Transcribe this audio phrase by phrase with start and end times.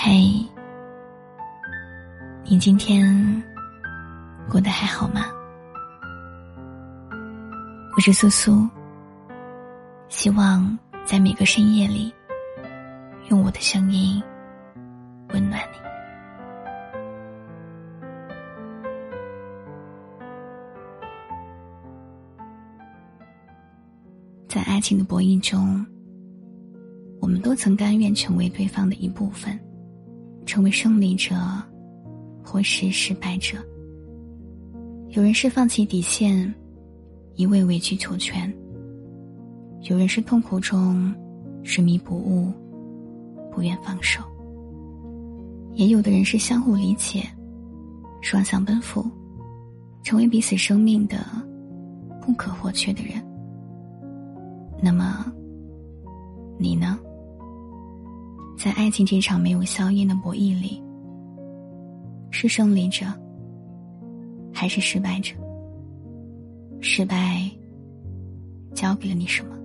[0.00, 0.32] 嘿，
[2.44, 3.42] 你今天
[4.48, 5.22] 过得还好吗？
[7.96, 8.64] 我是苏苏，
[10.08, 12.14] 希望在每个深夜里，
[13.28, 14.22] 用我的声音
[15.30, 15.78] 温暖你。
[24.46, 25.84] 在爱情的博弈中，
[27.20, 29.58] 我们都曾甘愿成为对方的一部分，
[30.48, 31.36] 成为胜利者，
[32.42, 33.58] 或是失败者。
[35.10, 36.52] 有人是放弃底线，
[37.34, 38.50] 一味委曲求全；
[39.90, 41.14] 有人是痛苦中
[41.62, 42.50] 执迷不悟，
[43.52, 44.22] 不愿放手；
[45.74, 47.22] 也有的人是相互理解，
[48.22, 49.04] 双向奔赴，
[50.02, 51.18] 成为彼此生命的
[52.22, 53.22] 不可或缺的人。
[54.82, 55.30] 那么，
[56.58, 56.98] 你呢？
[58.58, 60.82] 在爱情这场没有硝烟的博弈里，
[62.32, 63.06] 是胜利者，
[64.52, 65.32] 还是失败者？
[66.80, 67.48] 失败
[68.74, 69.56] 教给了你什么？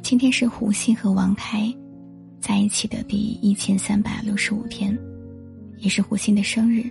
[0.00, 1.70] 今天是胡杏和王开
[2.40, 4.98] 在一起的第一千三百六十五天，
[5.76, 6.90] 也是胡杏的生日。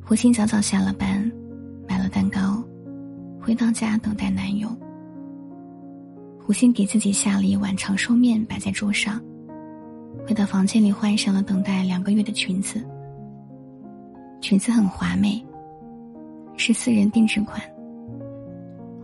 [0.00, 1.28] 胡杏早早下了班，
[1.88, 2.62] 买了蛋糕，
[3.40, 4.68] 回到家等待男友。
[6.46, 9.18] 胡鑫给自己下了一碗长寿面，摆在桌上。
[10.26, 12.84] 回到房间里，换上了等待两个月的裙子。
[14.42, 15.42] 裙子很华美，
[16.58, 17.62] 是私人定制款，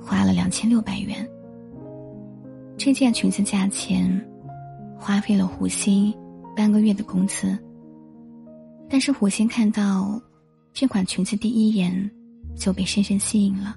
[0.02, 1.26] 花了两千六百元。
[2.76, 4.22] 这件裙子价钱，
[4.98, 6.12] 花费了胡鑫
[6.54, 7.58] 半个月的工资。
[8.86, 10.20] 但是胡杏看到
[10.74, 12.10] 这款裙子第一眼，
[12.54, 13.74] 就被深深吸引了。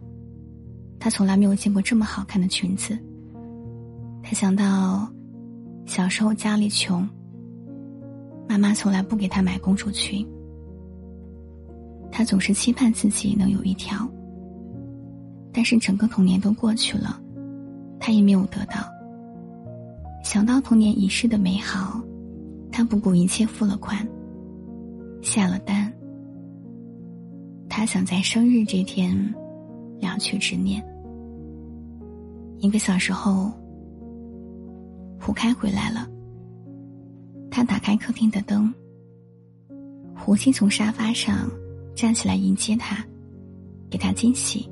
[1.00, 3.00] 她从来没有见过这么好看的裙子。
[4.34, 5.08] 想到，
[5.86, 7.08] 小时候家里穷，
[8.50, 10.28] 妈妈从来不给他买公主裙。
[12.12, 14.08] 他总是期盼自己能有一条，
[15.52, 17.22] 但是整个童年都过去了，
[18.00, 18.76] 他也没有得到。
[20.24, 22.02] 想到童年遗失的美好，
[22.72, 24.08] 他不顾一切付了款，
[25.22, 25.92] 下了单。
[27.70, 29.16] 他想在生日这天
[30.02, 30.84] 了却执念。
[32.58, 33.52] 一个小时后。
[35.24, 36.06] 胡开回来了。
[37.50, 38.72] 他打开客厅的灯。
[40.14, 41.50] 胡杏从沙发上
[41.96, 43.06] 站起来迎接他，
[43.90, 44.70] 给他惊喜。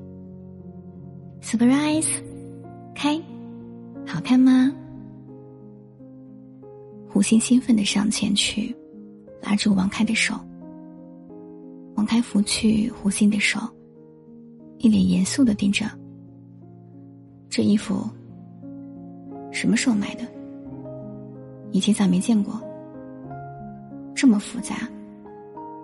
[1.41, 2.07] Surprise，
[2.93, 3.17] 开，
[4.05, 4.69] 好看吗？
[7.09, 8.75] 胡杏兴奋的上前去，
[9.41, 10.35] 拉住王开的手。
[11.95, 13.57] 王开拂去胡杏的手，
[14.79, 15.85] 一脸严肃的盯着。
[17.49, 18.05] 这衣服
[19.51, 20.25] 什么时候买的？
[21.71, 22.61] 以前咋没见过？
[24.13, 24.89] 这么复杂，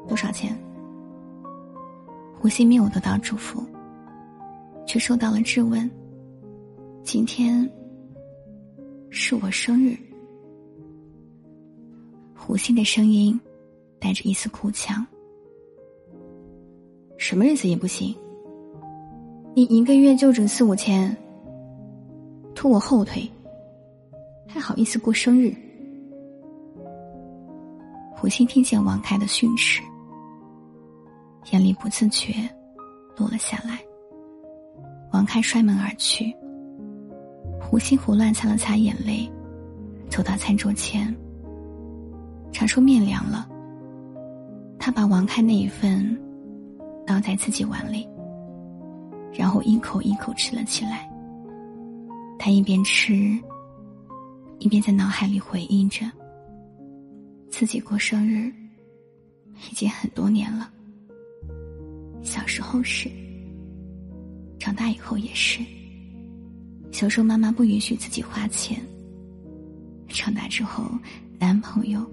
[0.07, 0.55] 多少钱？
[2.39, 3.63] 胡杏没有得到祝福，
[4.85, 5.89] 却受到了质问。
[7.03, 7.67] 今天
[9.09, 9.97] 是我生日。
[12.35, 13.39] 胡杏的声音
[13.99, 15.05] 带着一丝哭腔。
[17.17, 18.15] 什么日子也不行，
[19.55, 21.15] 你一个月就挣四五千，
[22.53, 23.27] 拖我后腿，
[24.47, 25.55] 还好意思过生日？
[28.19, 29.79] 胡鑫听见王开的训斥，
[31.51, 32.33] 眼里不自觉
[33.15, 33.79] 落了下来。
[35.13, 36.35] 王开摔门而去。
[37.61, 39.31] 胡鑫胡乱擦了擦眼泪，
[40.09, 41.15] 走到餐桌前，
[42.51, 43.47] 尝出面凉了。
[44.79, 46.19] 他把王开那一份
[47.05, 48.09] 倒在自己碗里，
[49.31, 51.07] 然后一口一口吃了起来。
[52.39, 53.13] 他一边吃，
[54.57, 56.03] 一边在脑海里回忆着。
[57.49, 58.53] 自己过生日，
[59.71, 60.71] 已经很多年了。
[62.21, 63.09] 小时候是，
[64.59, 65.59] 长大以后也是。
[66.91, 68.79] 小时候妈妈不允许自己花钱，
[70.07, 70.91] 长大之后
[71.39, 72.05] 男朋友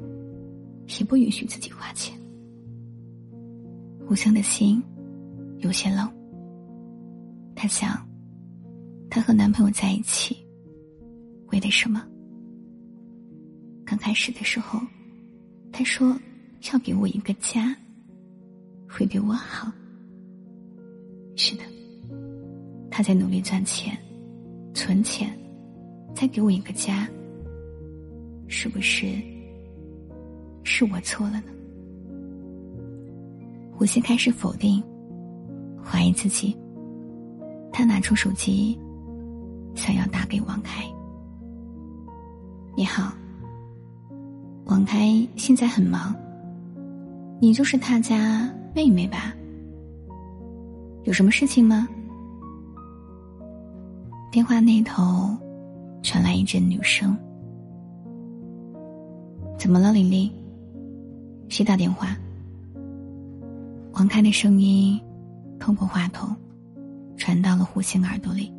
[0.98, 2.18] 也不允许自己花钱。
[4.08, 4.82] 吴香的心
[5.58, 6.10] 有些冷。
[7.54, 8.06] 她想，
[9.10, 10.36] 她和男朋友在一起，
[11.48, 12.02] 为的什么？
[13.84, 14.80] 刚开始的时候。
[15.76, 16.16] 他说
[16.72, 17.74] ：“要给我一个家，
[18.88, 19.72] 会对我好。”
[21.34, 21.64] 是的，
[22.92, 23.98] 他在努力赚钱、
[24.72, 25.36] 存钱，
[26.14, 27.08] 再给我一个家。
[28.46, 29.20] 是不是
[30.62, 31.50] 是我错了呢？
[33.72, 34.80] 胡杏开始否定、
[35.82, 36.56] 怀疑自己。
[37.72, 38.78] 他拿出手机，
[39.74, 40.84] 想要打给王凯。
[42.76, 43.12] 你好。
[44.74, 46.12] 王开现在很忙，
[47.40, 49.32] 你就是他家妹妹吧？
[51.04, 51.86] 有什么事情吗？
[54.32, 55.28] 电话那头
[56.02, 57.16] 传来一阵女声
[59.56, 60.28] ：“怎么了，玲玲？
[61.48, 62.16] 谁打电话？”
[63.94, 65.00] 王开的声音
[65.60, 66.34] 透过话筒
[67.16, 68.52] 传到了胡杏耳朵里。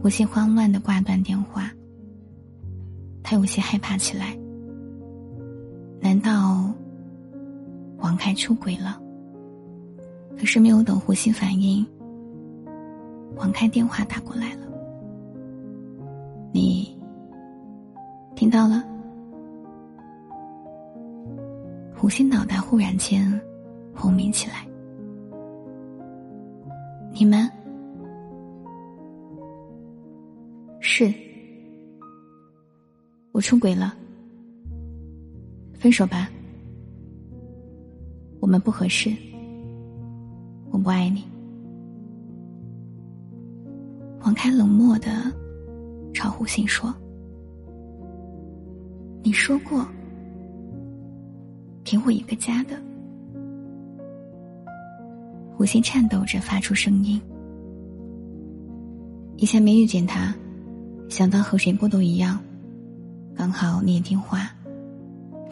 [0.00, 1.70] 胡杏慌乱的挂断电话，
[3.22, 4.34] 他有些害怕起来。
[6.04, 6.70] 难道
[7.96, 9.00] 王开出轨了？
[10.38, 11.82] 可是没有等胡杏反应，
[13.36, 14.66] 王开电话打过来了。
[16.52, 16.94] 你
[18.36, 18.84] 听到了？
[21.96, 23.40] 胡杏脑袋忽然间
[23.94, 24.56] 轰鸣起来。
[27.14, 27.50] 你们？
[30.80, 31.10] 是，
[33.32, 33.94] 我出轨了，
[35.84, 36.30] 分手吧，
[38.40, 39.14] 我们不合适，
[40.70, 41.24] 我不爱你。
[44.22, 45.30] 王开冷漠的
[46.14, 46.90] 朝胡杏说
[49.22, 49.86] ：“你说过，
[51.84, 52.80] 给我一个家的。”
[55.54, 57.20] 胡杏颤抖着发出声音
[59.36, 60.34] ：“以前没遇见他。”
[61.10, 62.38] 想到和谁过都一样，
[63.34, 64.50] 刚好你也听话，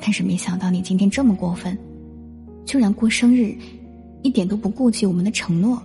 [0.05, 1.79] 但是没想到你今天这么过分，
[2.67, 3.55] 居然过生日，
[4.23, 5.81] 一点都不顾及我们的承诺。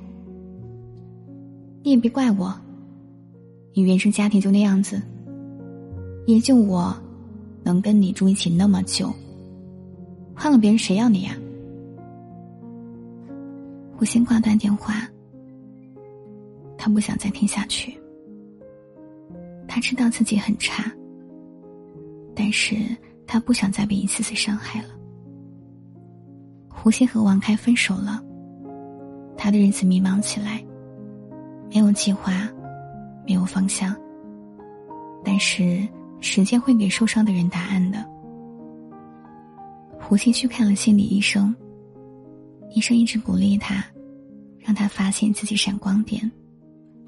[1.83, 2.51] 你也别怪我，
[3.75, 4.99] 你原生家庭就那样子，
[6.25, 6.97] 也就我，
[7.61, 9.13] 能跟你住一起那么久，
[10.35, 11.37] 换了别人谁要你呀？
[13.99, 15.07] 我先挂断电话，
[16.75, 17.95] 他不想再听下去。
[19.67, 20.91] 他知道自己很差，
[22.33, 22.75] 但是
[23.27, 24.89] 他不想再被一次次伤害了。
[26.69, 28.23] 胡鑫和王开分手了，
[29.37, 30.63] 他的日子迷茫起来，
[31.69, 32.49] 没有计划，
[33.25, 33.95] 没有方向。
[35.23, 35.85] 但是
[36.21, 38.03] 时间会给受伤的人答案的。
[39.99, 41.53] 胡鑫去看了心理医生，
[42.69, 43.83] 医生一直鼓励他，
[44.57, 46.31] 让他发现自己闪光点，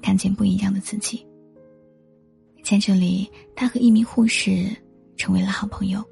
[0.02, 1.26] 看见不一样的自己。
[2.62, 4.66] 在这里，他和一名护士
[5.20, 6.02] 成为了好朋友。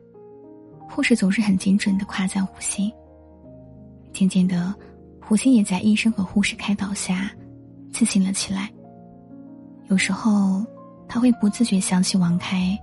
[0.87, 2.93] 护士总是很精准的夸赞胡鑫。
[4.13, 4.75] 渐渐的，
[5.23, 7.31] 胡鑫也在医生和护士开导下，
[7.91, 8.71] 自信了起来。
[9.89, 10.63] 有时候，
[11.09, 12.79] 他会不自觉想起王开，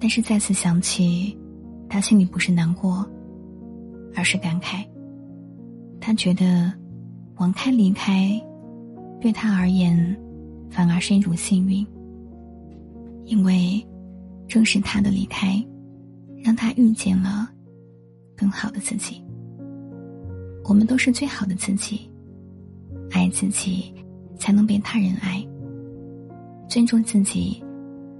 [0.00, 1.38] 但是再次想起，
[1.88, 3.08] 他心里不是难过，
[4.16, 4.84] 而是感慨。
[6.00, 6.72] 他觉得，
[7.36, 8.40] 王开离开，
[9.20, 10.18] 对他而言，
[10.68, 11.86] 反而是一种幸运。
[13.24, 13.86] 因为，
[14.48, 15.62] 正是他的离开，
[16.42, 17.48] 让他遇见了
[18.34, 19.22] 更好的自己。
[20.64, 22.10] 我们都是最好的自己，
[23.10, 23.92] 爱自己，
[24.38, 25.46] 才能被他人爱；
[26.68, 27.62] 尊重自己，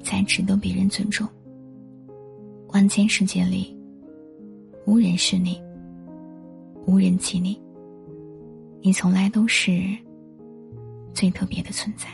[0.02, 1.26] 才值得别人尊重。
[2.68, 3.74] 万千世界里，
[4.86, 5.60] 无人是你，
[6.86, 7.58] 无人及你，
[8.82, 9.82] 你从来都是
[11.14, 12.06] 最特别的存在。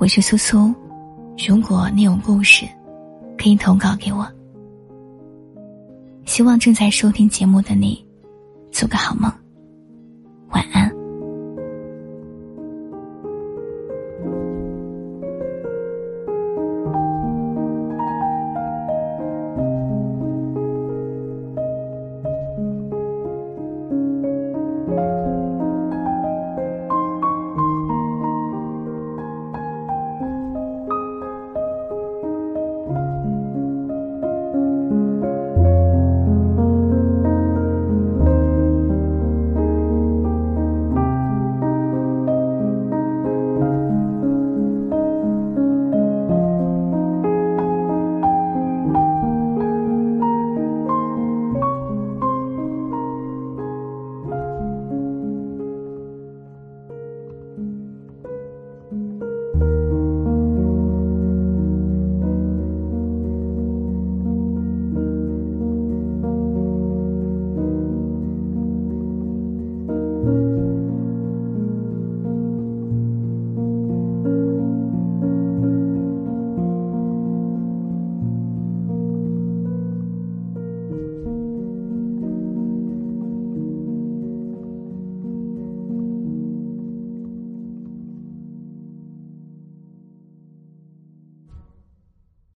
[0.00, 0.74] 我是苏苏，
[1.46, 2.64] 如果你有故事，
[3.36, 4.26] 可以投稿给我。
[6.24, 8.02] 希望正在收听节目的你，
[8.72, 9.30] 做个好梦，
[10.52, 10.89] 晚安。